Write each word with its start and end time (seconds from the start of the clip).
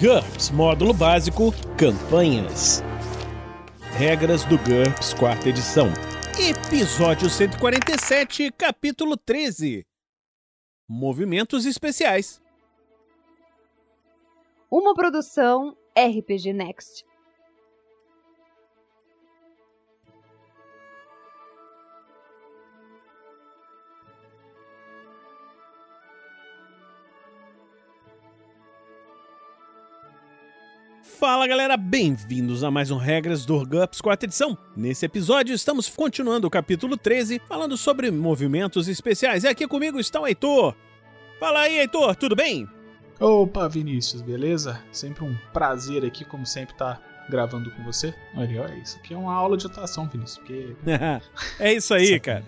GURPS 0.00 0.50
Módulo 0.52 0.94
Básico 0.94 1.52
Campanhas. 1.76 2.84
Regras 3.96 4.44
do 4.44 4.56
GURPS 4.56 5.12
Quarta 5.12 5.48
Edição. 5.48 5.88
Episódio 6.38 7.28
147, 7.28 8.52
capítulo 8.52 9.16
13. 9.16 9.84
Movimentos 10.88 11.66
especiais. 11.66 12.40
Uma 14.70 14.94
produção 14.94 15.76
RPG 15.98 16.52
Next. 16.52 17.04
Fala 31.16 31.48
galera, 31.48 31.76
bem-vindos 31.76 32.62
a 32.62 32.70
mais 32.70 32.92
um 32.92 32.96
Regras 32.96 33.44
do 33.44 33.66
GURPS 33.66 34.00
quarta 34.00 34.26
edição. 34.26 34.56
Nesse 34.76 35.06
episódio 35.06 35.52
estamos 35.54 35.88
continuando 35.88 36.46
o 36.46 36.50
capítulo 36.50 36.96
13, 36.96 37.40
falando 37.48 37.76
sobre 37.76 38.10
movimentos 38.10 38.86
especiais. 38.86 39.42
E 39.42 39.48
aqui 39.48 39.66
comigo 39.66 39.98
está 39.98 40.20
o 40.20 40.26
Heitor. 40.26 40.76
Fala 41.40 41.62
aí, 41.62 41.78
Heitor, 41.78 42.14
tudo 42.14 42.36
bem? 42.36 42.68
Opa, 43.18 43.66
Vinícius, 43.68 44.22
beleza? 44.22 44.80
Sempre 44.92 45.24
um 45.24 45.34
prazer 45.52 46.04
aqui, 46.04 46.24
como 46.24 46.46
sempre, 46.46 46.76
tá 46.76 47.00
gravando 47.28 47.70
com 47.72 47.82
você. 47.82 48.14
Olha, 48.36 48.62
olha, 48.62 48.74
isso 48.74 48.98
aqui 48.98 49.14
é 49.14 49.16
uma 49.16 49.34
aula 49.34 49.56
de 49.56 49.66
atuação, 49.66 50.06
Vinícius, 50.08 50.38
porque... 50.38 50.76
é 51.58 51.72
isso 51.72 51.94
aí, 51.94 52.20
cara. 52.20 52.44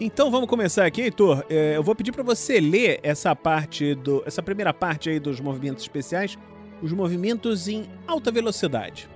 Então 0.00 0.30
vamos 0.30 0.48
começar 0.48 0.86
aqui, 0.86 1.02
Heitor. 1.02 1.44
É, 1.50 1.76
eu 1.76 1.82
vou 1.82 1.94
pedir 1.94 2.12
para 2.12 2.22
você 2.22 2.60
ler 2.60 3.00
essa 3.02 3.34
parte 3.34 3.94
do, 3.96 4.22
essa 4.24 4.42
primeira 4.42 4.72
parte 4.72 5.10
aí 5.10 5.18
dos 5.18 5.40
movimentos 5.40 5.82
especiais 5.82 6.38
os 6.82 6.92
movimentos 6.92 7.68
em 7.68 7.86
alta 8.06 8.30
velocidade. 8.30 9.08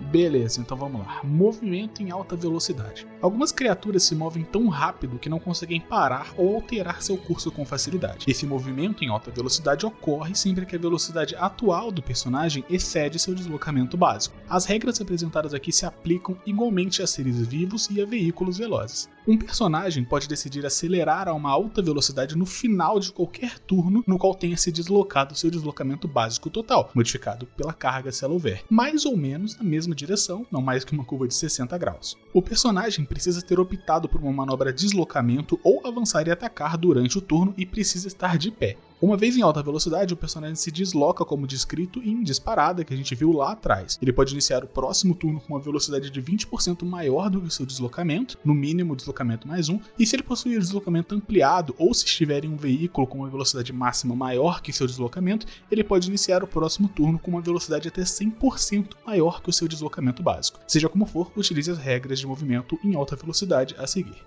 Beleza, 0.00 0.60
então 0.60 0.76
vamos 0.76 1.00
lá. 1.00 1.20
Movimento 1.22 2.02
em 2.02 2.10
alta 2.10 2.34
velocidade. 2.34 3.06
Algumas 3.20 3.52
criaturas 3.52 4.02
se 4.02 4.14
movem 4.14 4.42
tão 4.42 4.68
rápido 4.68 5.18
que 5.18 5.28
não 5.28 5.38
conseguem 5.38 5.80
parar 5.80 6.32
ou 6.36 6.54
alterar 6.54 7.02
seu 7.02 7.16
curso 7.16 7.52
com 7.52 7.64
facilidade. 7.64 8.24
Esse 8.26 8.46
movimento 8.46 9.04
em 9.04 9.08
alta 9.08 9.30
velocidade 9.30 9.84
ocorre 9.84 10.34
sempre 10.34 10.64
que 10.64 10.74
a 10.74 10.78
velocidade 10.78 11.36
atual 11.36 11.92
do 11.92 12.02
personagem 12.02 12.64
excede 12.68 13.18
seu 13.18 13.34
deslocamento 13.34 13.96
básico. 13.96 14.36
As 14.48 14.64
regras 14.64 15.00
apresentadas 15.00 15.54
aqui 15.54 15.70
se 15.70 15.84
aplicam 15.84 16.36
igualmente 16.46 17.02
a 17.02 17.06
seres 17.06 17.38
vivos 17.46 17.88
e 17.90 18.00
a 18.00 18.06
veículos 18.06 18.58
velozes. 18.58 19.08
Um 19.28 19.36
personagem 19.36 20.02
pode 20.02 20.26
decidir 20.26 20.64
acelerar 20.64 21.28
a 21.28 21.34
uma 21.34 21.50
alta 21.50 21.82
velocidade 21.82 22.36
no 22.36 22.46
final 22.46 22.98
de 22.98 23.12
qualquer 23.12 23.58
turno 23.58 24.02
no 24.06 24.18
qual 24.18 24.34
tenha 24.34 24.56
se 24.56 24.72
deslocado 24.72 25.36
seu 25.36 25.50
deslocamento 25.50 26.08
básico 26.08 26.48
total, 26.48 26.90
modificado 26.94 27.46
pela 27.46 27.72
carga 27.72 28.10
se 28.10 28.24
ela 28.24 28.32
houver, 28.32 28.64
mais 28.70 29.04
ou 29.04 29.16
menos 29.16 29.56
na 29.56 29.62
mesma 29.62 29.89
direção, 29.94 30.46
não 30.50 30.60
mais 30.60 30.84
que 30.84 30.92
uma 30.92 31.04
curva 31.04 31.26
de 31.26 31.34
60 31.34 31.76
graus. 31.78 32.16
O 32.32 32.42
personagem 32.42 33.04
precisa 33.04 33.42
ter 33.42 33.58
optado 33.58 34.08
por 34.08 34.20
uma 34.20 34.32
manobra 34.32 34.72
de 34.72 34.84
deslocamento 34.84 35.58
ou 35.62 35.86
avançar 35.86 36.26
e 36.26 36.30
atacar 36.30 36.76
durante 36.76 37.18
o 37.18 37.20
turno 37.20 37.54
e 37.56 37.64
precisa 37.64 38.08
estar 38.08 38.38
de 38.38 38.50
pé. 38.50 38.76
Uma 39.02 39.16
vez 39.16 39.34
em 39.34 39.40
alta 39.40 39.62
velocidade, 39.62 40.12
o 40.12 40.16
personagem 40.16 40.56
se 40.56 40.70
desloca 40.70 41.24
como 41.24 41.46
descrito 41.46 42.00
em 42.00 42.22
disparada, 42.22 42.84
que 42.84 42.92
a 42.92 42.96
gente 42.96 43.14
viu 43.14 43.32
lá 43.32 43.52
atrás. 43.52 43.98
Ele 44.02 44.12
pode 44.12 44.34
iniciar 44.34 44.62
o 44.62 44.68
próximo 44.68 45.14
turno 45.14 45.40
com 45.40 45.54
uma 45.54 45.60
velocidade 45.60 46.10
de 46.10 46.22
20% 46.22 46.84
maior 46.84 47.30
do 47.30 47.40
que 47.40 47.48
o 47.48 47.50
seu 47.50 47.64
deslocamento, 47.64 48.36
no 48.44 48.52
mínimo 48.52 48.94
deslocamento 48.94 49.48
mais 49.48 49.70
um, 49.70 49.80
e 49.98 50.04
se 50.04 50.16
ele 50.16 50.22
possuir 50.22 50.58
deslocamento 50.58 51.14
ampliado 51.14 51.74
ou 51.78 51.94
se 51.94 52.04
estiver 52.04 52.44
em 52.44 52.48
um 52.48 52.58
veículo 52.58 53.06
com 53.06 53.20
uma 53.20 53.30
velocidade 53.30 53.72
máxima 53.72 54.14
maior 54.14 54.60
que 54.60 54.70
seu 54.70 54.86
deslocamento, 54.86 55.46
ele 55.70 55.82
pode 55.82 56.06
iniciar 56.06 56.44
o 56.44 56.46
próximo 56.46 56.86
turno 56.86 57.18
com 57.18 57.30
uma 57.30 57.40
velocidade 57.40 57.88
até 57.88 58.02
100% 58.02 58.88
maior 59.06 59.40
que 59.40 59.48
o 59.48 59.52
seu 59.52 59.66
deslocamento 59.66 60.22
básico. 60.22 60.60
Seja 60.68 60.90
como 60.90 61.06
for, 61.06 61.32
utilize 61.34 61.70
as 61.70 61.78
regras 61.78 62.18
de 62.18 62.26
movimento 62.26 62.78
em 62.84 62.94
alta 62.94 63.16
velocidade 63.16 63.74
a 63.78 63.86
seguir. 63.86 64.22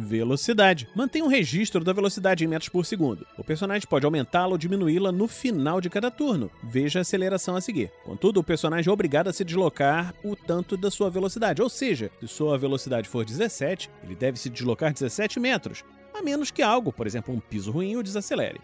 Velocidade. 0.00 0.88
Mantenha 0.94 1.24
um 1.24 1.28
registro 1.28 1.84
da 1.84 1.92
velocidade 1.92 2.44
em 2.44 2.48
metros 2.48 2.68
por 2.68 2.86
segundo. 2.86 3.26
O 3.36 3.44
personagem 3.44 3.86
pode 3.88 4.04
aumentá-la 4.04 4.52
ou 4.52 4.58
diminuí-la 4.58 5.12
no 5.12 5.28
final 5.28 5.80
de 5.80 5.90
cada 5.90 6.10
turno. 6.10 6.50
Veja 6.62 7.00
a 7.00 7.02
aceleração 7.02 7.56
a 7.56 7.60
seguir. 7.60 7.90
Contudo, 8.04 8.40
o 8.40 8.44
personagem 8.44 8.90
é 8.90 8.92
obrigado 8.92 9.28
a 9.28 9.32
se 9.32 9.44
deslocar 9.44 10.14
o 10.24 10.34
tanto 10.34 10.76
da 10.76 10.90
sua 10.90 11.10
velocidade. 11.10 11.62
Ou 11.62 11.68
seja, 11.68 12.10
se 12.20 12.28
sua 12.28 12.56
velocidade 12.58 13.08
for 13.08 13.24
17, 13.24 13.90
ele 14.02 14.14
deve 14.14 14.38
se 14.38 14.48
deslocar 14.48 14.92
17 14.92 15.38
metros. 15.38 15.84
A 16.14 16.22
menos 16.22 16.50
que 16.50 16.62
algo, 16.62 16.92
por 16.92 17.06
exemplo, 17.06 17.34
um 17.34 17.40
piso 17.40 17.70
ruim, 17.70 17.96
o 17.96 18.02
desacelere 18.02 18.60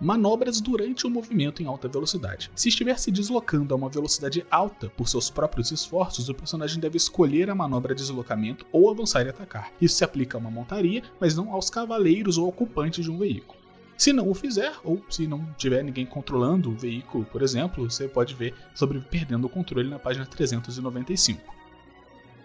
manobras 0.00 0.60
durante 0.60 1.06
o 1.06 1.10
movimento 1.10 1.62
em 1.62 1.66
alta 1.66 1.88
velocidade. 1.88 2.50
Se 2.54 2.68
estiver 2.68 2.98
se 2.98 3.10
deslocando 3.10 3.74
a 3.74 3.76
uma 3.76 3.88
velocidade 3.88 4.46
alta 4.50 4.88
por 4.90 5.08
seus 5.08 5.30
próprios 5.30 5.70
esforços, 5.72 6.28
o 6.28 6.34
personagem 6.34 6.80
deve 6.80 6.96
escolher 6.96 7.50
a 7.50 7.54
manobra 7.54 7.94
de 7.94 8.02
deslocamento 8.02 8.66
ou 8.70 8.90
avançar 8.90 9.26
e 9.26 9.28
atacar. 9.28 9.72
Isso 9.80 9.96
se 9.96 10.04
aplica 10.04 10.36
a 10.36 10.40
uma 10.40 10.50
montaria, 10.50 11.02
mas 11.20 11.36
não 11.36 11.52
aos 11.52 11.70
cavaleiros 11.70 12.38
ou 12.38 12.48
ocupantes 12.48 13.04
de 13.04 13.10
um 13.10 13.18
veículo. 13.18 13.58
Se 13.96 14.12
não 14.12 14.30
o 14.30 14.34
fizer, 14.34 14.72
ou 14.84 15.02
se 15.10 15.26
não 15.26 15.44
tiver 15.56 15.82
ninguém 15.82 16.06
controlando 16.06 16.70
o 16.70 16.76
veículo, 16.76 17.24
por 17.24 17.42
exemplo, 17.42 17.90
você 17.90 18.06
pode 18.06 18.32
ver 18.34 18.54
sobre 18.72 19.00
perdendo 19.00 19.46
o 19.46 19.50
controle 19.50 19.88
na 19.88 19.98
página 19.98 20.24
395 20.24 21.57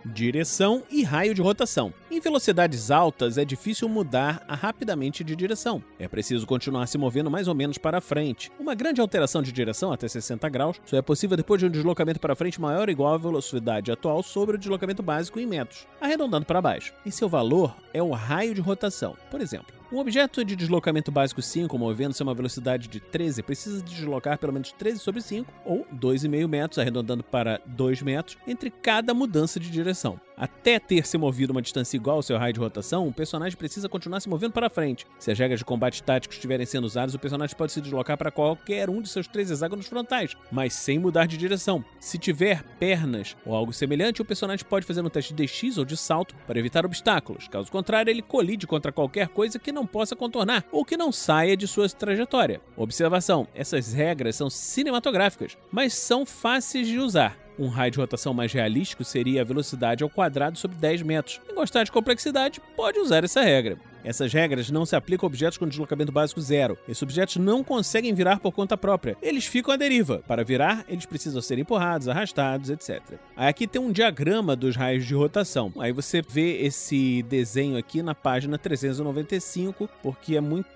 direção 0.06 0.84
e 0.90 1.04
raio 1.04 1.34
de 1.34 1.42
rotação. 1.42 1.94
Em 2.10 2.20
velocidades 2.20 2.92
altas 2.92 3.38
é 3.38 3.46
difícil 3.46 3.90
mudar 3.90 4.44
rapidamente 4.48 5.24
de 5.24 5.36
direção. 5.36 5.84
É 5.98 6.08
preciso 6.08 6.46
continuar 6.46 6.88
se 6.88 6.98
movendo 6.98 7.32
mais 7.32 7.48
ou 7.48 7.56
menos 7.56 7.78
para 7.78 8.02
frente. 8.02 8.52
Uma 8.60 8.76
grande 8.76 9.02
alteração 9.02 9.42
de 9.42 9.52
direção 9.52 9.92
até 9.92 10.08
60 10.08 10.48
graus 10.50 10.80
só 10.86 10.98
é 10.98 11.02
possível 11.02 11.38
depois 11.38 11.60
de 11.60 11.66
um 11.66 11.72
deslocamento 11.72 12.20
para 12.20 12.36
frente 12.36 12.62
maior 12.62 12.88
ou 12.88 12.92
igual 12.92 13.14
à 13.14 13.18
velocidade 13.18 13.92
atual 13.92 14.22
sobre 14.24 14.56
o 14.56 14.60
deslocamento 14.60 15.04
básico 15.04 15.40
em 15.40 15.46
metros, 15.46 15.88
arredondando 16.00 16.46
para 16.46 16.62
baixo. 16.62 16.94
E 17.06 17.12
seu 17.12 17.28
valor 17.28 17.76
é 17.94 18.02
o 18.02 18.12
raio 18.12 18.54
de 18.54 18.62
rotação. 18.62 19.16
Por 19.30 19.40
exemplo, 19.40 19.74
um 19.92 20.00
objeto 20.00 20.44
de 20.44 20.56
deslocamento 20.56 21.12
básico 21.12 21.40
5, 21.40 21.78
movendo-se 21.78 22.24
a 22.24 22.26
uma 22.26 22.34
velocidade 22.34 22.88
de 22.88 23.00
13, 23.00 23.44
precisa 23.44 23.84
deslocar 23.84 24.40
pelo 24.40 24.52
menos 24.52 24.72
13 24.72 25.00
sobre 25.00 25.22
5, 25.22 25.54
ou 25.64 25.86
2,5 25.94 26.48
metros, 26.48 26.80
arredondando 26.80 27.24
para 27.24 27.62
2 27.68 28.02
metros, 28.02 28.38
entre 28.48 28.72
cada 28.72 29.14
mudança 29.14 29.60
de 29.60 29.70
direção. 29.70 30.20
Até 30.38 30.80
ter 30.80 31.06
se 31.06 31.18
movido 31.18 31.52
uma 31.52 31.62
distância 31.62 31.96
igual 31.96 32.18
ao 32.18 32.24
seu 32.24 32.38
raio 32.38 32.54
de 32.54 32.60
rotação, 32.60 33.08
o 33.08 33.14
personagem 33.14 33.58
precisa 33.58 33.88
continuar 33.88 34.20
se 34.20 34.30
movendo 34.30 34.52
para 34.52 34.70
frente. 34.70 35.06
Se 35.20 35.32
as 35.32 35.38
regras 35.38 35.60
de 35.60 35.66
combate 35.66 36.04
táticos 36.04 36.38
estiverem 36.38 36.66
sendo 36.66 36.86
usadas, 36.86 37.14
o 37.14 37.20
personagem 37.20 37.56
pode 37.56 37.72
se 37.72 37.82
deslocar 37.82 38.18
para 38.18 38.32
qualquer 38.32 38.90
um 38.90 39.02
de 39.02 39.10
seus 39.10 39.28
três 39.28 39.52
hexágonos 39.52 39.88
frontais, 39.88 40.36
mas 40.52 40.74
sem 40.74 40.98
mudar 41.00 41.28
de 41.28 41.38
direção. 41.38 41.84
Se 42.00 42.18
tiver 42.18 42.64
pernas 42.80 43.36
ou 43.46 43.56
algo 43.56 43.74
semelhante, 43.74 44.22
o 44.22 44.26
personagem 44.26 44.66
pode 44.66 44.86
fazer 44.86 45.02
um 45.02 45.10
teste 45.10 45.34
de 45.34 45.46
DX 45.46 45.78
ou 45.78 45.86
de 45.86 45.96
salto 45.96 46.36
para 46.48 46.60
evitar 46.60 46.86
obstáculos. 46.86 47.48
Caso 47.48 47.72
contrário, 47.72 48.10
ele 48.10 48.22
colide 48.22 48.68
contra 48.68 48.92
qualquer 48.92 49.28
coisa 49.28 49.60
que 49.60 49.72
não 49.72 49.86
possa 49.86 50.16
contornar 50.16 50.66
ou 50.72 50.84
que 50.84 50.98
não 50.98 51.12
saia 51.12 51.56
de 51.56 51.68
sua 51.68 51.88
trajetória. 51.90 52.62
Observação: 52.76 53.48
essas 53.54 53.94
regras 53.94 54.36
são 54.36 54.50
cinematográficas, 54.50 55.58
mas 55.72 55.94
são 55.94 56.26
fáceis 56.26 56.88
de 56.88 57.00
usar. 57.00 57.43
Um 57.58 57.68
raio 57.68 57.92
de 57.92 57.98
rotação 57.98 58.34
mais 58.34 58.52
realístico 58.52 59.04
seria 59.04 59.42
a 59.42 59.46
velocidade 59.46 60.04
ao 60.04 60.10
quadrado 60.10 60.58
sobre 60.58 60.78
10 60.78 61.02
metros. 61.04 61.40
Quem 61.46 61.56
gostar 61.56 61.84
de 61.84 61.92
complexidade 61.92 62.62
pode 62.76 63.00
usar 63.00 63.24
essa 63.24 63.42
regra. 63.42 63.78
Essas 64.04 64.34
regras 64.34 64.70
não 64.70 64.86
se 64.86 64.96
aplicam 64.96 65.26
a 65.26 65.28
objetos 65.28 65.58
com 65.58 65.68
deslocamento 65.68 66.12
básico 66.12 66.42
zero. 66.42 66.78
Esses 66.88 67.02
objetos 67.02 67.38
não 67.38 67.64
conseguem 67.64 68.14
virar 68.14 68.40
por 68.40 68.52
conta 68.52 68.76
própria. 68.76 69.16
Eles 69.22 69.46
ficam 69.46 69.74
à 69.74 69.78
deriva. 69.78 70.22
Para 70.28 70.44
virar, 70.44 70.84
eles 70.90 71.06
precisam 71.06 71.42
ser 71.42 71.58
empurrados, 71.58 72.10
arrastados, 72.10 72.70
etc. 72.70 73.02
Aí 73.36 73.48
aqui 73.48 73.66
tem 73.66 73.82
um 73.82 73.92
diagrama 73.92 74.56
dos 74.56 74.76
raios 74.76 75.06
de 75.06 75.14
rotação. 75.14 75.72
Aí 75.80 75.94
você 75.94 76.22
vê 76.22 76.64
esse 76.64 77.24
desenho 77.24 77.78
aqui 77.78 78.04
na 78.04 78.14
página 78.14 78.58
395, 78.58 79.90
porque 80.02 80.36
é 80.36 80.42
muito 80.42 80.68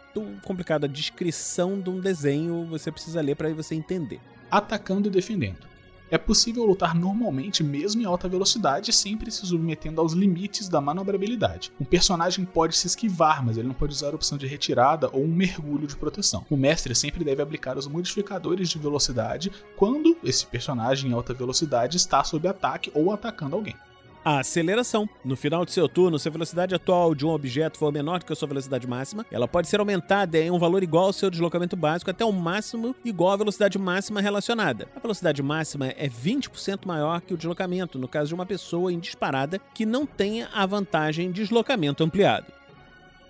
complicada 0.43 0.87
a 0.87 0.89
descrição 0.89 1.79
de 1.79 1.89
um 1.89 1.99
desenho, 1.99 2.65
você 2.69 2.91
precisa 2.91 3.21
ler 3.21 3.35
para 3.35 3.53
você 3.53 3.75
entender. 3.75 4.19
Atacando 4.49 5.09
e 5.09 5.11
defendendo. 5.11 5.76
É 6.09 6.17
possível 6.17 6.65
lutar 6.65 6.95
normalmente 6.95 7.63
mesmo 7.63 8.01
em 8.01 8.05
alta 8.05 8.29
velocidade 8.29 8.93
sempre 8.93 9.29
se 9.29 9.45
submetendo 9.45 9.99
aos 9.99 10.13
limites 10.13 10.69
da 10.69 10.79
manobrabilidade. 10.79 11.71
Um 11.79 11.83
personagem 11.85 12.45
pode 12.45 12.77
se 12.77 12.87
esquivar, 12.87 13.45
mas 13.45 13.57
ele 13.57 13.67
não 13.67 13.75
pode 13.75 13.93
usar 13.93 14.11
a 14.11 14.15
opção 14.15 14.37
de 14.37 14.47
retirada 14.47 15.09
ou 15.11 15.23
um 15.23 15.27
mergulho 15.27 15.85
de 15.85 15.97
proteção. 15.97 16.45
O 16.49 16.55
mestre 16.55 16.95
sempre 16.95 17.25
deve 17.25 17.41
aplicar 17.41 17.77
os 17.77 17.87
modificadores 17.87 18.69
de 18.69 18.79
velocidade 18.79 19.51
quando 19.75 20.17
esse 20.23 20.45
personagem 20.45 21.11
em 21.11 21.13
alta 21.13 21.33
velocidade 21.33 21.97
está 21.97 22.23
sob 22.23 22.47
ataque 22.47 22.91
ou 22.93 23.11
atacando 23.11 23.55
alguém 23.55 23.75
a 24.23 24.39
aceleração. 24.39 25.09
No 25.23 25.35
final 25.35 25.65
de 25.65 25.71
seu 25.71 25.87
turno, 25.87 26.19
se 26.19 26.27
a 26.27 26.31
velocidade 26.31 26.75
atual 26.75 27.15
de 27.15 27.25
um 27.25 27.29
objeto 27.29 27.77
for 27.77 27.91
menor 27.91 28.23
que 28.23 28.33
a 28.33 28.35
sua 28.35 28.47
velocidade 28.47 28.87
máxima, 28.87 29.25
ela 29.31 29.47
pode 29.47 29.67
ser 29.67 29.79
aumentada 29.79 30.37
em 30.37 30.51
um 30.51 30.59
valor 30.59 30.83
igual 30.83 31.05
ao 31.05 31.13
seu 31.13 31.29
deslocamento 31.29 31.75
básico 31.75 32.11
até 32.11 32.25
o 32.25 32.31
máximo 32.31 32.95
igual 33.03 33.31
à 33.31 33.37
velocidade 33.37 33.77
máxima 33.77 34.21
relacionada. 34.21 34.87
A 34.95 34.99
velocidade 34.99 35.41
máxima 35.41 35.87
é 35.87 36.07
20% 36.07 36.85
maior 36.85 37.21
que 37.21 37.33
o 37.33 37.37
deslocamento, 37.37 37.97
no 37.97 38.07
caso 38.07 38.29
de 38.29 38.35
uma 38.35 38.45
pessoa 38.45 38.91
em 38.91 38.99
disparada 38.99 39.59
que 39.73 39.85
não 39.85 40.05
tenha 40.05 40.49
a 40.53 40.65
vantagem 40.65 41.31
deslocamento 41.31 42.03
ampliado. 42.03 42.47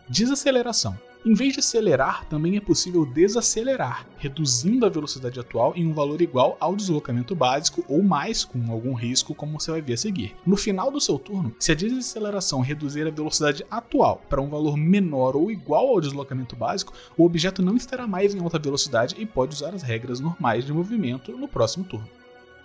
Desaceleração. 0.09 1.06
Em 1.25 1.33
vez 1.33 1.53
de 1.53 1.59
acelerar, 1.59 2.25
também 2.25 2.55
é 2.55 2.61
possível 2.61 3.05
desacelerar, 3.05 4.07
reduzindo 4.17 4.85
a 4.85 4.89
velocidade 4.89 5.39
atual 5.39 5.73
em 5.75 5.85
um 5.85 5.93
valor 5.93 6.21
igual 6.21 6.55
ao 6.59 6.75
deslocamento 6.75 7.35
básico 7.35 7.83
ou 7.87 8.01
mais, 8.01 8.45
com 8.45 8.71
algum 8.71 8.93
risco, 8.93 9.35
como 9.35 9.59
você 9.59 9.71
vai 9.71 9.81
ver 9.81 9.93
a 9.93 9.97
seguir. 9.97 10.35
No 10.45 10.55
final 10.55 10.91
do 10.91 11.01
seu 11.01 11.19
turno, 11.19 11.53
se 11.59 11.71
a 11.71 11.75
desaceleração 11.75 12.61
reduzir 12.61 13.07
a 13.07 13.11
velocidade 13.11 13.65
atual 13.69 14.21
para 14.29 14.41
um 14.41 14.49
valor 14.49 14.77
menor 14.77 15.35
ou 15.35 15.51
igual 15.51 15.87
ao 15.87 16.01
deslocamento 16.01 16.55
básico, 16.55 16.93
o 17.17 17.25
objeto 17.25 17.61
não 17.61 17.75
estará 17.75 18.07
mais 18.07 18.33
em 18.33 18.39
alta 18.39 18.59
velocidade 18.59 19.15
e 19.17 19.25
pode 19.25 19.55
usar 19.55 19.73
as 19.73 19.81
regras 19.81 20.19
normais 20.19 20.65
de 20.65 20.73
movimento 20.73 21.31
no 21.37 21.47
próximo 21.47 21.83
turno. 21.83 22.07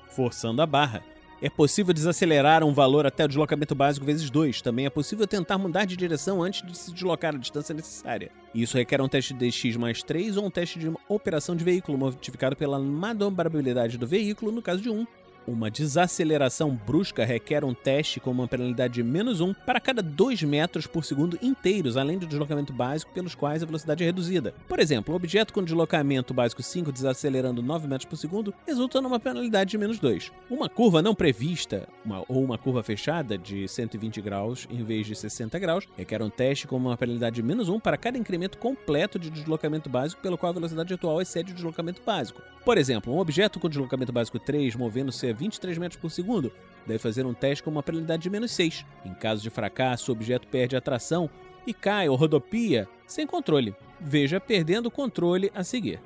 Forçando 0.08 0.62
a 0.62 0.66
barra. 0.66 1.02
É 1.44 1.50
possível 1.50 1.92
desacelerar 1.92 2.62
um 2.62 2.72
valor 2.72 3.04
até 3.04 3.24
o 3.24 3.28
deslocamento 3.28 3.74
básico 3.74 4.06
vezes 4.06 4.30
2. 4.30 4.62
Também 4.62 4.86
é 4.86 4.90
possível 4.90 5.26
tentar 5.26 5.58
mudar 5.58 5.84
de 5.84 5.96
direção 5.96 6.40
antes 6.40 6.64
de 6.64 6.78
se 6.78 6.92
deslocar 6.92 7.34
a 7.34 7.38
distância 7.38 7.74
necessária. 7.74 8.30
Isso 8.54 8.76
requer 8.76 9.00
um 9.00 9.08
teste 9.08 9.34
de 9.34 9.50
X 9.50 9.76
mais 9.76 10.04
3 10.04 10.36
ou 10.36 10.46
um 10.46 10.50
teste 10.50 10.78
de 10.78 10.92
operação 11.08 11.56
de 11.56 11.64
veículo 11.64 11.98
modificado 11.98 12.54
pela 12.54 12.78
manobrabilidade 12.78 13.98
do 13.98 14.06
veículo 14.06 14.52
no 14.52 14.62
caso 14.62 14.80
de 14.80 14.88
1 14.88 15.04
uma 15.46 15.70
desaceleração 15.70 16.78
brusca 16.86 17.24
requer 17.24 17.64
um 17.64 17.74
teste 17.74 18.20
com 18.20 18.30
uma 18.30 18.48
penalidade 18.48 18.94
de 18.94 19.02
menos 19.02 19.40
1 19.40 19.54
para 19.54 19.80
cada 19.80 20.02
2 20.02 20.42
metros 20.42 20.86
por 20.86 21.04
segundo 21.04 21.38
inteiros, 21.42 21.96
além 21.96 22.18
do 22.18 22.26
deslocamento 22.26 22.72
básico 22.72 23.12
pelos 23.12 23.34
quais 23.34 23.62
a 23.62 23.66
velocidade 23.66 24.02
é 24.02 24.06
reduzida. 24.06 24.54
Por 24.68 24.78
exemplo, 24.78 25.12
um 25.12 25.16
objeto 25.16 25.52
com 25.52 25.62
deslocamento 25.62 26.34
básico 26.34 26.62
5 26.62 26.92
desacelerando 26.92 27.62
9 27.62 27.88
metros 27.88 28.08
por 28.08 28.16
segundo 28.16 28.54
resulta 28.66 29.00
numa 29.00 29.18
penalidade 29.18 29.70
de 29.70 29.78
menos 29.78 29.98
2. 29.98 30.32
Uma 30.50 30.68
curva 30.68 31.02
não 31.02 31.14
prevista, 31.14 31.88
uma, 32.04 32.24
ou 32.28 32.42
uma 32.42 32.58
curva 32.58 32.82
fechada 32.82 33.36
de 33.36 33.66
120 33.66 34.20
graus 34.20 34.66
em 34.70 34.82
vez 34.84 35.06
de 35.06 35.14
60 35.14 35.58
graus, 35.58 35.88
requer 35.96 36.22
um 36.22 36.30
teste 36.30 36.66
com 36.66 36.76
uma 36.76 36.96
penalidade 36.96 37.36
de 37.36 37.42
menos 37.42 37.68
1 37.68 37.80
para 37.80 37.96
cada 37.96 38.18
incremento 38.18 38.58
completo 38.58 39.18
de 39.18 39.30
deslocamento 39.30 39.88
básico 39.88 40.22
pelo 40.22 40.38
qual 40.38 40.50
a 40.50 40.54
velocidade 40.54 40.94
atual 40.94 41.20
excede 41.20 41.52
o 41.52 41.54
deslocamento 41.54 42.02
básico. 42.04 42.42
Por 42.64 42.78
exemplo, 42.78 43.12
um 43.12 43.18
objeto 43.18 43.58
com 43.58 43.68
deslocamento 43.68 44.12
básico 44.12 44.38
3 44.38 44.76
movendo-se 44.76 45.31
23 45.32 45.78
metros 45.78 46.00
por 46.00 46.10
segundo, 46.10 46.52
deve 46.86 46.98
fazer 46.98 47.26
um 47.26 47.34
teste 47.34 47.62
com 47.62 47.70
uma 47.70 47.82
penalidade 47.82 48.22
de 48.22 48.30
menos 48.30 48.50
6. 48.52 48.84
Em 49.04 49.14
caso 49.14 49.42
de 49.42 49.50
fracasso, 49.50 50.10
o 50.10 50.14
objeto 50.14 50.46
perde 50.48 50.76
a 50.76 50.80
tração 50.80 51.28
e 51.66 51.72
cai 51.72 52.08
ou 52.08 52.16
rodopia 52.16 52.88
sem 53.06 53.26
controle. 53.26 53.74
Veja 54.00 54.40
perdendo 54.40 54.86
o 54.86 54.90
controle 54.90 55.50
a 55.54 55.62
seguir. 55.62 56.00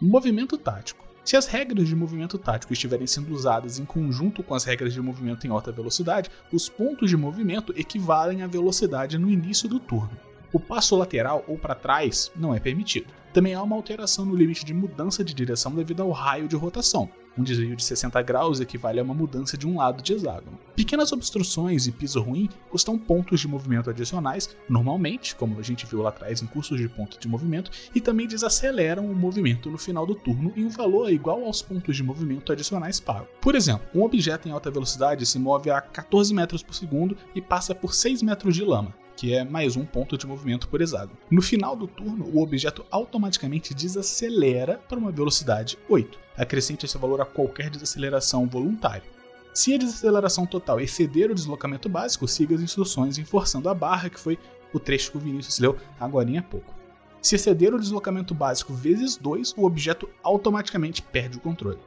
Movimento 0.00 0.58
tático. 0.58 1.02
Se 1.24 1.36
as 1.36 1.46
regras 1.46 1.86
de 1.86 1.94
movimento 1.94 2.36
tático 2.36 2.72
estiverem 2.72 3.06
sendo 3.06 3.32
usadas 3.32 3.78
em 3.78 3.84
conjunto 3.84 4.42
com 4.42 4.54
as 4.54 4.64
regras 4.64 4.92
de 4.92 5.00
movimento 5.00 5.46
em 5.46 5.50
alta 5.50 5.70
velocidade, 5.70 6.28
os 6.52 6.68
pontos 6.68 7.08
de 7.08 7.16
movimento 7.16 7.72
equivalem 7.76 8.42
à 8.42 8.48
velocidade 8.48 9.16
no 9.16 9.30
início 9.30 9.68
do 9.68 9.78
turno. 9.78 10.10
O 10.52 10.58
passo 10.58 10.96
lateral 10.96 11.44
ou 11.46 11.56
para 11.56 11.76
trás 11.76 12.32
não 12.36 12.52
é 12.52 12.58
permitido. 12.58 13.06
Também 13.32 13.54
há 13.54 13.62
uma 13.62 13.76
alteração 13.76 14.24
no 14.24 14.34
limite 14.34 14.64
de 14.64 14.74
mudança 14.74 15.22
de 15.24 15.32
direção 15.32 15.72
devido 15.72 16.02
ao 16.02 16.10
raio 16.10 16.48
de 16.48 16.56
rotação. 16.56 17.08
Um 17.36 17.42
desvio 17.42 17.74
de 17.74 17.82
60 17.82 18.20
graus 18.22 18.60
equivale 18.60 19.00
a 19.00 19.02
uma 19.02 19.14
mudança 19.14 19.56
de 19.56 19.66
um 19.66 19.78
lado 19.78 20.02
de 20.02 20.12
hexágono. 20.12 20.58
Pequenas 20.76 21.12
obstruções 21.12 21.86
e 21.86 21.92
piso 21.92 22.20
ruim 22.20 22.48
custam 22.70 22.98
pontos 22.98 23.40
de 23.40 23.48
movimento 23.48 23.88
adicionais, 23.88 24.54
normalmente, 24.68 25.34
como 25.34 25.58
a 25.58 25.62
gente 25.62 25.86
viu 25.86 26.02
lá 26.02 26.10
atrás 26.10 26.42
em 26.42 26.46
cursos 26.46 26.78
de 26.78 26.88
ponto 26.88 27.18
de 27.18 27.28
movimento, 27.28 27.70
e 27.94 28.00
também 28.00 28.26
desaceleram 28.26 29.06
o 29.06 29.14
movimento 29.14 29.70
no 29.70 29.78
final 29.78 30.06
do 30.06 30.14
turno 30.14 30.52
em 30.54 30.64
um 30.64 30.70
valor 30.70 31.10
igual 31.10 31.44
aos 31.44 31.62
pontos 31.62 31.96
de 31.96 32.02
movimento 32.02 32.52
adicionais 32.52 33.00
pagos. 33.00 33.28
Por 33.40 33.54
exemplo, 33.54 33.86
um 33.94 34.02
objeto 34.02 34.48
em 34.48 34.52
alta 34.52 34.70
velocidade 34.70 35.24
se 35.24 35.38
move 35.38 35.70
a 35.70 35.80
14 35.80 36.34
metros 36.34 36.62
por 36.62 36.74
segundo 36.74 37.16
e 37.34 37.40
passa 37.40 37.74
por 37.74 37.94
6 37.94 38.22
metros 38.22 38.54
de 38.54 38.64
lama 38.64 38.94
que 39.22 39.32
é 39.32 39.44
mais 39.44 39.76
um 39.76 39.84
ponto 39.84 40.18
de 40.18 40.26
movimento 40.26 40.66
por 40.66 40.80
hexágono. 40.80 41.16
No 41.30 41.40
final 41.40 41.76
do 41.76 41.86
turno, 41.86 42.24
o 42.34 42.42
objeto 42.42 42.84
automaticamente 42.90 43.72
desacelera 43.72 44.78
para 44.88 44.98
uma 44.98 45.12
velocidade 45.12 45.78
8. 45.88 46.18
Acrescente 46.36 46.86
esse 46.86 46.98
valor 46.98 47.20
a 47.20 47.24
qualquer 47.24 47.70
desaceleração 47.70 48.48
voluntária. 48.48 49.04
Se 49.54 49.74
a 49.74 49.78
desaceleração 49.78 50.44
total 50.44 50.80
exceder 50.80 51.30
o 51.30 51.36
deslocamento 51.36 51.88
básico, 51.88 52.26
siga 52.26 52.56
as 52.56 52.62
instruções 52.62 53.16
em 53.16 53.24
forçando 53.24 53.68
a 53.68 53.74
barra, 53.74 54.10
que 54.10 54.18
foi 54.18 54.36
o 54.74 54.80
trecho 54.80 55.12
que 55.12 55.18
o 55.18 55.20
Vinícius 55.20 55.60
leu 55.60 55.78
agora 56.00 56.36
há 56.36 56.42
pouco. 56.42 56.74
Se 57.20 57.36
exceder 57.36 57.72
o 57.72 57.78
deslocamento 57.78 58.34
básico 58.34 58.74
vezes 58.74 59.16
2, 59.16 59.54
o 59.56 59.64
objeto 59.64 60.10
automaticamente 60.20 61.00
perde 61.00 61.36
o 61.38 61.40
controle. 61.40 61.78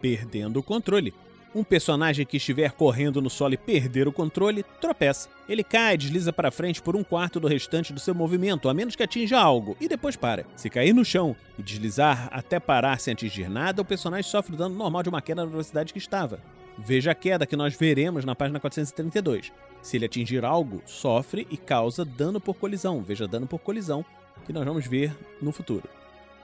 Perdendo 0.00 0.58
o 0.58 0.62
controle. 0.62 1.12
Um 1.58 1.64
personagem 1.64 2.24
que 2.24 2.36
estiver 2.36 2.70
correndo 2.70 3.20
no 3.20 3.28
solo 3.28 3.54
e 3.54 3.56
perder 3.56 4.06
o 4.06 4.12
controle, 4.12 4.64
tropeça. 4.80 5.28
Ele 5.48 5.64
cai 5.64 5.94
e 5.94 5.98
desliza 5.98 6.32
para 6.32 6.52
frente 6.52 6.80
por 6.80 6.94
um 6.94 7.02
quarto 7.02 7.40
do 7.40 7.48
restante 7.48 7.92
do 7.92 7.98
seu 7.98 8.14
movimento, 8.14 8.68
a 8.68 8.74
menos 8.74 8.94
que 8.94 9.02
atinja 9.02 9.40
algo, 9.40 9.76
e 9.80 9.88
depois 9.88 10.14
para. 10.14 10.46
Se 10.54 10.70
cair 10.70 10.94
no 10.94 11.04
chão 11.04 11.34
e 11.58 11.62
deslizar 11.64 12.28
até 12.30 12.60
parar 12.60 13.00
sem 13.00 13.12
atingir 13.12 13.50
nada, 13.50 13.82
o 13.82 13.84
personagem 13.84 14.30
sofre 14.30 14.54
o 14.54 14.56
dano 14.56 14.76
normal 14.76 15.02
de 15.02 15.08
uma 15.08 15.20
queda 15.20 15.44
na 15.44 15.50
velocidade 15.50 15.92
que 15.92 15.98
estava. 15.98 16.38
Veja 16.78 17.10
a 17.10 17.14
queda 17.16 17.44
que 17.44 17.56
nós 17.56 17.74
veremos 17.74 18.24
na 18.24 18.36
página 18.36 18.60
432. 18.60 19.52
Se 19.82 19.96
ele 19.96 20.06
atingir 20.06 20.44
algo, 20.44 20.80
sofre 20.86 21.44
e 21.50 21.56
causa 21.56 22.04
dano 22.04 22.40
por 22.40 22.54
colisão. 22.54 23.02
Veja 23.02 23.26
dano 23.26 23.48
por 23.48 23.58
colisão, 23.58 24.04
que 24.46 24.52
nós 24.52 24.64
vamos 24.64 24.86
ver 24.86 25.12
no 25.42 25.50
futuro. 25.50 25.88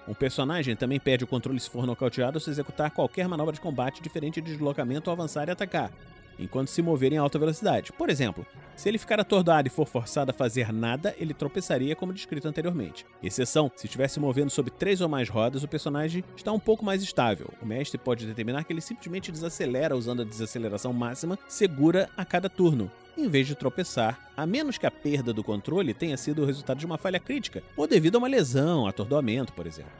Um 0.07 0.15
personagem 0.15 0.77
também 0.77 1.01
perde 1.01 1.25
o 1.25 1.27
controle 1.27 1.59
se 1.59 1.71
for 1.71 1.87
nocauteado 1.87 2.39
se 2.39 2.51
executar 2.51 2.91
qualquer 2.91 3.27
manobra 3.27 3.55
de 3.55 3.61
combate 3.61 4.03
diferente 4.03 4.41
de 4.41 4.53
deslocamento 4.53 5.09
ou 5.09 5.13
avançar 5.13 5.49
e 5.49 5.51
atacar, 5.51 5.91
enquanto 6.39 6.69
se 6.69 6.83
mover 6.83 7.13
em 7.13 7.17
alta 7.17 7.39
velocidade. 7.39 7.91
Por 7.93 8.11
exemplo, 8.11 8.47
se 8.77 8.89
ele 8.89 8.99
ficar 8.99 9.19
atordoado 9.19 9.69
e 9.69 9.71
for 9.71 9.87
forçado 9.87 10.31
a 10.31 10.35
fazer 10.35 10.73
nada, 10.73 11.15
ele 11.19 11.33
tropeçaria 11.33 11.97
como 11.97 12.13
descrito 12.13 12.47
anteriormente. 12.47 13.07
Exceção, 13.23 13.71
se 13.75 13.87
estiver 13.87 14.09
se 14.09 14.21
movendo 14.21 14.51
sobre 14.51 14.71
três 14.71 15.01
ou 15.01 15.09
mais 15.09 15.29
rodas, 15.31 15.63
o 15.63 15.69
personagem 15.69 16.23
está 16.37 16.53
um 16.53 16.61
pouco 16.61 16.85
mais 16.85 17.03
estável. 17.03 17.49
O 17.63 17.67
mestre 17.67 17.97
pode 17.97 18.27
determinar 18.27 18.65
que 18.65 18.73
ele 18.73 18.83
simplesmente 18.83 19.33
desacelera 19.33 19.97
usando 19.97 20.21
a 20.21 20.25
desaceleração 20.25 20.93
máxima 20.93 21.39
segura 21.49 22.11
a 22.15 22.25
cada 22.27 22.51
turno, 22.51 22.91
em 23.17 23.29
vez 23.29 23.47
de 23.47 23.55
tropeçar, 23.55 24.31
a 24.37 24.47
menos 24.47 24.79
que 24.79 24.87
a 24.87 24.91
perda 24.91 25.33
do 25.33 25.45
controle 25.45 25.95
tenha 25.95 26.17
sido 26.17 26.43
o 26.43 26.45
resultado 26.45 26.79
de 26.79 26.87
uma 26.87 26.99
falha 26.99 27.21
crítica, 27.21 27.63
ou 27.77 27.87
devido 27.87 28.17
a 28.17 28.19
uma 28.19 28.29
lesão, 28.29 28.87
atordoamento, 28.87 29.53
por 29.53 29.67
exemplo. 29.67 29.93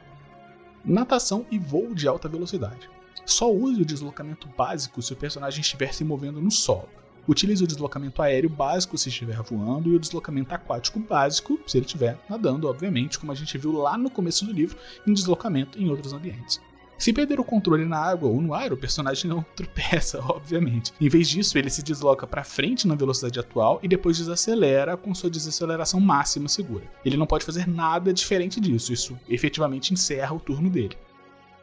Natação 0.83 1.45
e 1.49 1.57
voo 1.57 1.93
de 1.93 2.07
alta 2.07 2.27
velocidade. 2.27 2.89
Só 3.25 3.51
use 3.51 3.81
o 3.81 3.85
deslocamento 3.85 4.47
básico 4.55 5.01
se 5.01 5.13
o 5.13 5.15
personagem 5.15 5.61
estiver 5.61 5.93
se 5.93 6.03
movendo 6.03 6.41
no 6.41 6.51
solo. 6.51 6.89
Utilize 7.27 7.63
o 7.63 7.67
deslocamento 7.67 8.21
aéreo 8.21 8.49
básico 8.49 8.97
se 8.97 9.09
estiver 9.09 9.41
voando 9.41 9.89
e 9.89 9.95
o 9.95 9.99
deslocamento 9.99 10.53
aquático 10.53 10.99
básico 10.99 11.59
se 11.65 11.77
ele 11.77 11.85
estiver 11.85 12.19
nadando, 12.29 12.67
obviamente, 12.67 13.17
como 13.17 13.31
a 13.31 13.35
gente 13.35 13.57
viu 13.57 13.71
lá 13.71 13.97
no 13.97 14.11
começo 14.11 14.45
do 14.45 14.53
livro, 14.53 14.77
em 15.07 15.13
deslocamento 15.13 15.81
em 15.81 15.89
outros 15.89 16.13
ambientes. 16.13 16.61
Se 16.97 17.11
perder 17.11 17.39
o 17.39 17.43
controle 17.43 17.85
na 17.85 17.97
água 17.97 18.29
ou 18.29 18.41
no 18.41 18.53
ar, 18.53 18.71
o 18.71 18.77
personagem 18.77 19.29
não 19.29 19.45
tropeça, 19.55 20.19
obviamente. 20.23 20.93
Em 20.99 21.09
vez 21.09 21.27
disso, 21.27 21.57
ele 21.57 21.69
se 21.69 21.83
desloca 21.83 22.25
para 22.25 22.43
frente 22.43 22.87
na 22.87 22.95
velocidade 22.95 23.39
atual 23.39 23.79
e 23.83 23.87
depois 23.87 24.17
desacelera 24.17 24.95
com 24.95 25.13
sua 25.13 25.29
desaceleração 25.29 25.99
máxima 25.99 26.47
segura. 26.47 26.85
Ele 27.03 27.17
não 27.17 27.27
pode 27.27 27.45
fazer 27.45 27.67
nada 27.67 28.13
diferente 28.13 28.59
disso, 28.59 28.93
isso 28.93 29.19
efetivamente 29.27 29.93
encerra 29.93 30.33
o 30.33 30.39
turno 30.39 30.69
dele. 30.69 30.97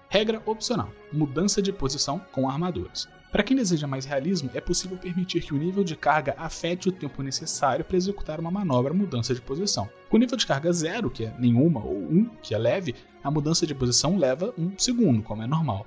Regra 0.08 0.42
opcional: 0.44 0.90
mudança 1.10 1.62
de 1.62 1.72
posição 1.72 2.20
com 2.30 2.48
armaduras. 2.48 3.08
Para 3.32 3.42
quem 3.42 3.56
deseja 3.56 3.86
mais 3.86 4.04
realismo, 4.04 4.50
é 4.52 4.60
possível 4.60 4.98
permitir 4.98 5.40
que 5.40 5.54
o 5.54 5.56
nível 5.56 5.82
de 5.82 5.96
carga 5.96 6.34
afete 6.36 6.90
o 6.90 6.92
tempo 6.92 7.22
necessário 7.22 7.82
para 7.82 7.96
executar 7.96 8.38
uma 8.38 8.50
manobra 8.50 8.92
mudança 8.92 9.34
de 9.34 9.40
posição. 9.40 9.88
Com 10.10 10.18
nível 10.18 10.36
de 10.36 10.46
carga 10.46 10.70
zero, 10.70 11.08
que 11.08 11.24
é 11.24 11.34
nenhuma, 11.38 11.82
ou 11.82 11.96
1, 11.96 12.14
um, 12.14 12.30
que 12.42 12.54
é 12.54 12.58
leve, 12.58 12.94
a 13.24 13.30
mudança 13.30 13.66
de 13.66 13.74
posição 13.74 14.18
leva 14.18 14.52
1 14.58 14.62
um 14.62 14.72
segundo, 14.76 15.22
como 15.22 15.42
é 15.42 15.46
normal. 15.46 15.86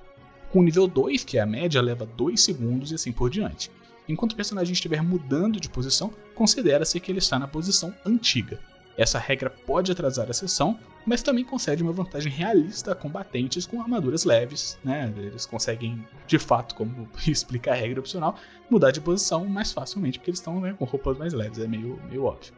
Com 0.51 0.63
nível 0.63 0.87
2, 0.87 1.23
que 1.23 1.37
é 1.37 1.41
a 1.41 1.45
média, 1.45 1.79
leva 1.83 2.03
2 2.17 2.41
segundos 2.41 2.91
e 2.91 2.95
assim 2.95 3.11
por 3.11 3.29
diante. 3.29 3.69
Enquanto 4.09 4.31
o 4.31 4.35
personagem 4.35 4.73
estiver 4.73 5.03
mudando 5.03 5.59
de 5.59 5.69
posição, 5.69 6.11
considera-se 6.33 6.99
que 6.99 7.11
ele 7.11 7.19
está 7.19 7.37
na 7.37 7.47
posição 7.47 7.93
antiga. 8.03 8.59
Essa 8.97 9.19
regra 9.19 9.51
pode 9.51 9.91
atrasar 9.91 10.31
a 10.31 10.33
sessão, 10.33 10.79
mas 11.05 11.21
também 11.21 11.43
concede 11.43 11.83
uma 11.83 11.91
vantagem 11.91 12.31
realista 12.31 12.91
a 12.91 12.95
combatentes 12.95 13.65
com 13.65 13.79
armaduras 13.79 14.25
leves, 14.25 14.77
né? 14.83 15.13
Eles 15.17 15.45
conseguem, 15.45 16.05
de 16.25 16.39
fato, 16.39 16.75
como 16.75 17.07
explica 17.27 17.71
a 17.71 17.75
regra 17.75 17.99
opcional, 17.99 18.35
mudar 18.69 18.91
de 18.91 18.99
posição 18.99 19.45
mais 19.45 19.71
facilmente, 19.71 20.17
porque 20.17 20.31
eles 20.31 20.39
estão 20.39 20.59
né, 20.59 20.75
com 20.77 20.85
roupas 20.85 21.17
mais 21.17 21.33
leves, 21.33 21.59
é 21.59 21.67
meio, 21.67 21.99
meio 22.09 22.23
óbvio. 22.25 22.53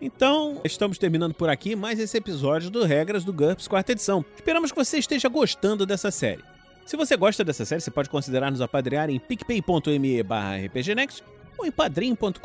Então, 0.00 0.60
estamos 0.64 0.98
terminando 0.98 1.34
por 1.34 1.48
aqui 1.48 1.74
mais 1.74 1.98
esse 1.98 2.16
episódio 2.16 2.70
do 2.70 2.84
Regras 2.84 3.24
do 3.24 3.32
GURPS 3.32 3.66
quarta 3.66 3.92
edição. 3.92 4.24
Esperamos 4.34 4.70
que 4.70 4.76
você 4.76 4.98
esteja 4.98 5.28
gostando 5.28 5.86
dessa 5.86 6.10
série. 6.10 6.44
Se 6.84 6.96
você 6.96 7.16
gosta 7.16 7.42
dessa 7.42 7.64
série, 7.64 7.80
você 7.80 7.90
pode 7.90 8.10
considerar 8.10 8.50
nos 8.50 8.60
apadrear 8.60 9.08
em 9.08 9.18
picpay.me 9.18 10.20
rpgnext 10.20 11.24
ou 11.56 11.64
em 11.64 11.70
padrim.com.br 11.70 12.38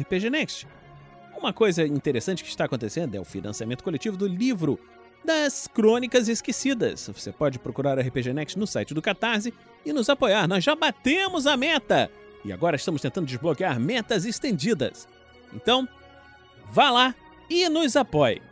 rpgnext. 0.00 0.66
Uma 1.38 1.52
coisa 1.52 1.86
interessante 1.86 2.42
que 2.42 2.50
está 2.50 2.64
acontecendo 2.64 3.14
é 3.14 3.20
o 3.20 3.24
financiamento 3.24 3.84
coletivo 3.84 4.16
do 4.16 4.26
livro 4.26 4.76
das 5.24 5.68
Crônicas 5.68 6.28
Esquecidas. 6.28 7.08
Você 7.14 7.30
pode 7.30 7.60
procurar 7.60 7.96
a 7.96 8.02
RPG 8.02 8.32
Next 8.32 8.58
no 8.58 8.66
site 8.66 8.92
do 8.92 9.00
Catarse 9.00 9.54
e 9.86 9.92
nos 9.92 10.08
apoiar. 10.08 10.48
Nós 10.48 10.64
já 10.64 10.74
batemos 10.74 11.46
a 11.46 11.56
meta! 11.56 12.10
E 12.44 12.52
agora 12.52 12.74
estamos 12.74 13.00
tentando 13.00 13.26
desbloquear 13.26 13.78
metas 13.78 14.24
estendidas. 14.24 15.06
Então, 15.54 15.88
vá 16.72 16.90
lá 16.90 17.14
e 17.48 17.68
nos 17.68 17.94
apoie. 17.94 18.42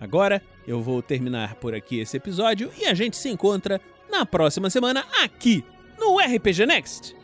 Agora 0.00 0.40
eu 0.68 0.80
vou 0.80 1.02
terminar 1.02 1.56
por 1.56 1.74
aqui 1.74 1.98
esse 1.98 2.16
episódio 2.16 2.70
e 2.78 2.86
a 2.86 2.94
gente 2.94 3.16
se 3.16 3.28
encontra 3.28 3.80
na 4.08 4.24
próxima 4.24 4.70
semana 4.70 5.04
aqui 5.20 5.64
no 5.98 6.16
RPG 6.20 6.64
Next. 6.64 7.23